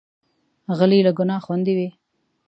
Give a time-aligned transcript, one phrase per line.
[0.77, 1.89] غلی، له ګناه خوندي وي.